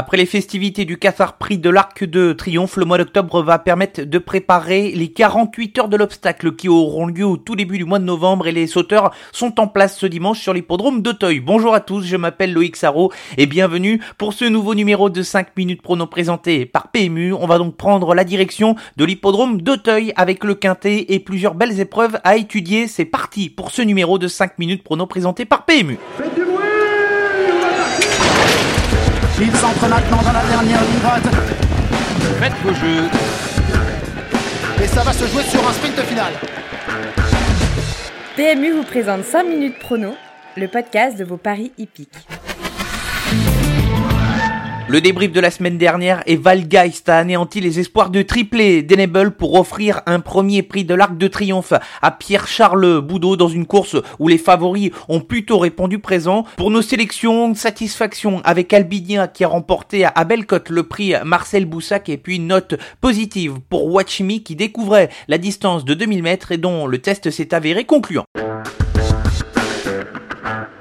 [0.00, 4.00] Après les festivités du Qatar Prix de l'Arc de Triomphe, le mois d'octobre va permettre
[4.00, 7.98] de préparer les 48 heures de l'obstacle qui auront lieu au tout début du mois
[7.98, 11.40] de novembre et les sauteurs sont en place ce dimanche sur l'hippodrome d'Auteuil.
[11.40, 15.54] Bonjour à tous, je m'appelle Loïc Sarro et bienvenue pour ce nouveau numéro de 5
[15.58, 17.34] minutes prono présenté par PMU.
[17.34, 21.78] On va donc prendre la direction de l'hippodrome d'Auteuil avec le quintet et plusieurs belles
[21.78, 22.88] épreuves à étudier.
[22.88, 25.98] C'est parti pour ce numéro de 5 minutes prono présenté par PMU.
[29.42, 31.22] Il s'entre maintenant dans la dernière ligne droite.
[32.40, 33.08] Faites vos jeux.
[34.82, 36.32] Et ça va se jouer sur un sprint final.
[38.36, 40.14] PMU vous présente 5 minutes prono,
[40.58, 42.26] le podcast de vos paris hippiques.
[44.90, 49.30] Le débrief de la semaine dernière et Valgeist a anéanti les espoirs de triplé d'Enable
[49.30, 53.96] pour offrir un premier prix de l'Arc de Triomphe à Pierre-Charles Boudot dans une course
[54.18, 56.44] où les favoris ont plutôt répondu présent.
[56.56, 62.08] Pour nos sélections, satisfaction avec Albinia qui a remporté à Bellecote le prix Marcel Boussac
[62.08, 66.58] et puis note positive pour Watch Me qui découvrait la distance de 2000 mètres et
[66.58, 68.24] dont le test s'est avéré concluant.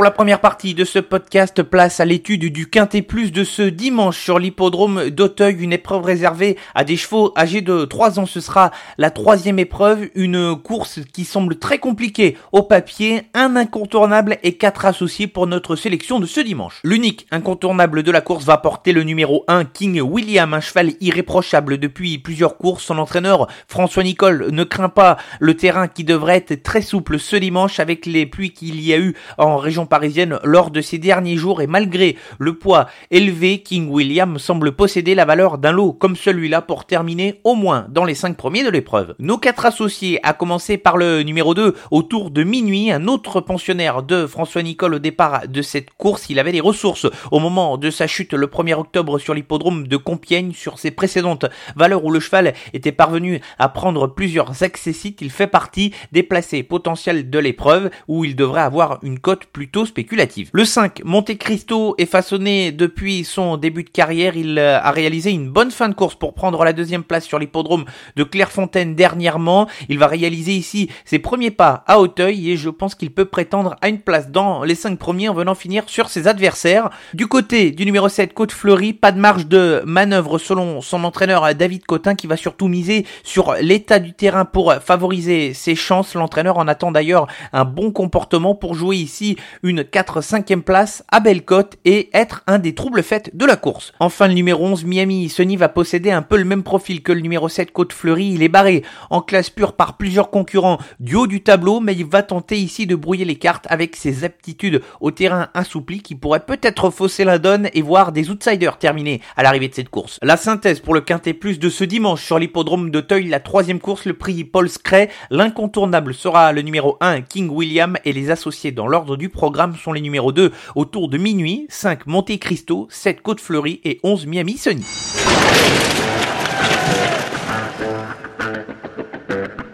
[0.00, 3.60] Pour la première partie de ce podcast, place à l'étude du Quintet Plus de ce
[3.60, 8.24] dimanche sur l'hippodrome d'Auteuil, une épreuve réservée à des chevaux âgés de 3 ans.
[8.24, 14.38] Ce sera la troisième épreuve, une course qui semble très compliquée au papier, un incontournable
[14.42, 16.80] et quatre associés pour notre sélection de ce dimanche.
[16.82, 21.76] L'unique incontournable de la course va porter le numéro 1, King William, un cheval irréprochable
[21.76, 22.84] depuis plusieurs courses.
[22.84, 27.36] Son entraîneur, François Nicole, ne craint pas le terrain qui devrait être très souple ce
[27.36, 31.36] dimanche avec les pluies qu'il y a eu en région parisienne lors de ces derniers
[31.36, 36.16] jours et malgré le poids élevé, King William semble posséder la valeur d'un lot comme
[36.16, 39.14] celui-là pour terminer au moins dans les 5 premiers de l'épreuve.
[39.18, 44.02] Nos quatre associés, à commencer par le numéro 2, autour de minuit, un autre pensionnaire
[44.02, 47.90] de François Nicole au départ de cette course, il avait les ressources au moment de
[47.90, 51.46] sa chute le 1er octobre sur l'hippodrome de Compiègne sur ses précédentes
[51.76, 56.62] valeurs où le cheval était parvenu à prendre plusieurs accessites, il fait partie des placés
[56.62, 60.50] potentiels de l'épreuve où il devrait avoir une cote plutôt spéculative.
[60.52, 64.36] Le 5, Monte Cristo est façonné depuis son début de carrière.
[64.36, 67.38] Il euh, a réalisé une bonne fin de course pour prendre la deuxième place sur
[67.38, 67.84] l'hippodrome
[68.16, 69.68] de Clairefontaine dernièrement.
[69.88, 73.76] Il va réaliser ici ses premiers pas à Hauteuil et je pense qu'il peut prétendre
[73.80, 76.90] à une place dans les 5 premiers en venant finir sur ses adversaires.
[77.14, 81.54] Du côté du numéro 7, Côte Fleury, pas de marge de manœuvre selon son entraîneur
[81.54, 86.14] David Cotin qui va surtout miser sur l'état du terrain pour favoriser ses chances.
[86.14, 91.20] L'entraîneur en attend d'ailleurs un bon comportement pour jouer ici une une 4-5e place à
[91.20, 93.92] Bellecote et être un des troubles faits de la course.
[94.00, 97.20] Enfin, le numéro 11, Miami Sony va posséder un peu le même profil que le
[97.20, 98.32] numéro 7, Côte Fleury.
[98.34, 102.04] Il est barré en classe pure par plusieurs concurrents du haut du tableau, mais il
[102.04, 106.44] va tenter ici de brouiller les cartes avec ses aptitudes au terrain assoupli qui pourraient
[106.44, 110.18] peut-être fausser la donne et voir des outsiders terminer à l'arrivée de cette course.
[110.20, 113.78] La synthèse pour le Quintet Plus de ce dimanche sur l'hippodrome de Teuil, la troisième
[113.78, 115.08] course, le prix Paul Scray.
[115.30, 119.49] L'incontournable sera le numéro 1, King William, et les associés dans l'ordre du programme
[119.82, 124.26] sont les numéros 2 autour de minuit, 5 Monte Cristo, 7 Côte Fleury et 11
[124.26, 124.84] Miami Sunny.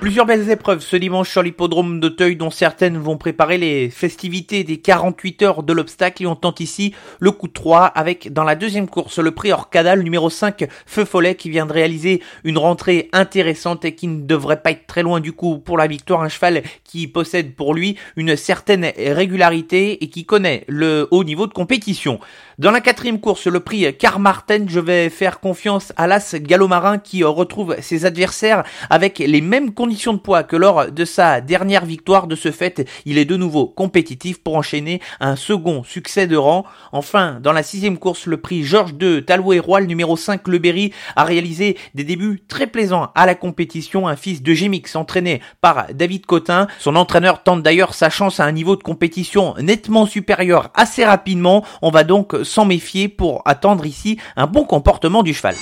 [0.00, 4.78] Plusieurs belles épreuves ce dimanche sur l'hippodrome d'Auteuil dont certaines vont préparer les festivités des
[4.78, 8.54] 48 heures de l'obstacle et on tente ici le coup de 3 avec dans la
[8.54, 12.56] deuxième course le prix Orcada, le numéro 5 Feu Follet qui vient de réaliser une
[12.56, 16.22] rentrée intéressante et qui ne devrait pas être très loin du coup pour la victoire.
[16.22, 21.46] Un cheval qui possède pour lui une certaine régularité et qui connaît le haut niveau
[21.46, 22.20] de compétition.
[22.56, 27.22] Dans la quatrième course, le prix Carmarten, je vais faire confiance à l'As Gallo-Marin qui
[27.22, 32.26] retrouve ses adversaires avec les mêmes conditions de poids que lors de sa dernière victoire.
[32.26, 36.64] De ce fait, il est de nouveau compétitif pour enchaîner un second succès de rang.
[36.92, 40.92] Enfin, dans la sixième course, le prix Georges II Talouet le numéro 5 Le Berry,
[41.16, 44.06] a réalisé des débuts très plaisants à la compétition.
[44.06, 46.68] Un fils de Gémix entraîné par David Cotin.
[46.78, 51.64] Son entraîneur tente d'ailleurs sa chance à un niveau de compétition nettement supérieur assez rapidement.
[51.82, 55.56] On va donc s'en méfier pour attendre ici un bon comportement du cheval.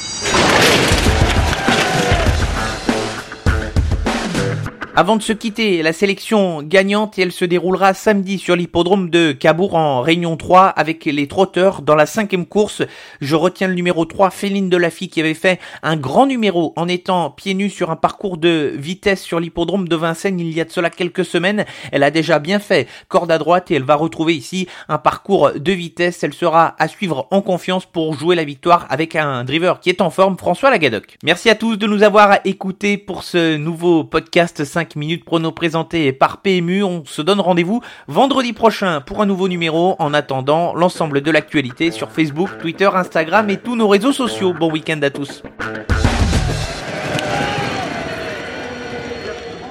[5.00, 9.76] Avant de se quitter, la sélection gagnante, elle se déroulera samedi sur l'hippodrome de Cabourg
[9.76, 12.82] en Réunion 3 avec les trotteurs dans la cinquième course.
[13.20, 17.30] Je retiens le numéro 3, Féline Delafie, qui avait fait un grand numéro en étant
[17.30, 20.72] pieds nus sur un parcours de vitesse sur l'hippodrome de Vincennes il y a de
[20.72, 21.64] cela quelques semaines.
[21.92, 25.52] Elle a déjà bien fait corde à droite et elle va retrouver ici un parcours
[25.52, 26.24] de vitesse.
[26.24, 30.00] Elle sera à suivre en confiance pour jouer la victoire avec un driver qui est
[30.00, 31.18] en forme, François Lagadoc.
[31.22, 35.52] Merci à tous de nous avoir écoutés pour ce nouveau podcast 5 5 minutes prono
[35.52, 36.82] présentées par PMU.
[36.82, 39.96] On se donne rendez-vous vendredi prochain pour un nouveau numéro.
[39.98, 44.54] En attendant, l'ensemble de l'actualité sur Facebook, Twitter, Instagram et tous nos réseaux sociaux.
[44.54, 45.42] Bon week-end à tous.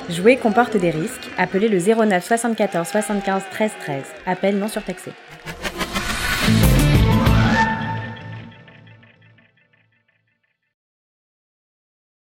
[0.09, 1.29] Jouer comporte des risques.
[1.37, 4.03] Appelez le 09 74 75 13 13.
[4.27, 5.11] Appel non surtaxé.